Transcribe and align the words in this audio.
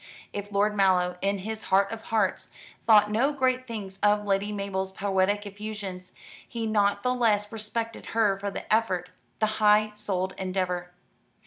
If 0.33 0.51
Lord 0.51 0.75
Mallow, 0.75 1.15
in 1.21 1.37
his 1.37 1.65
heart 1.65 1.91
of 1.91 2.01
hearts, 2.05 2.47
thought 2.87 3.11
no 3.11 3.31
great 3.33 3.67
things 3.67 3.99
of 4.01 4.25
Lady 4.25 4.51
Mabel's 4.51 4.91
poetic 4.91 5.45
effusions, 5.45 6.13
he 6.47 6.65
not 6.65 7.03
the 7.03 7.13
less 7.13 7.51
respected 7.51 8.07
her 8.07 8.39
for 8.39 8.49
the 8.49 8.65
effort, 8.73 9.11
the 9.37 9.45
high 9.61 9.91
souled 9.93 10.33
endeavour. 10.39 10.91